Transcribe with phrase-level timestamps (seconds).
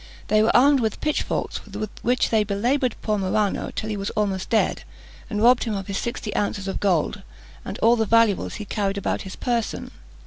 [0.29, 4.49] They were armed with pitchforks, with which they belaboured poor Marano till he was almost
[4.49, 4.81] dead,
[5.29, 7.21] and robbed him of his sixty ounces of gold
[7.63, 9.91] and all the valuables he carried about his person.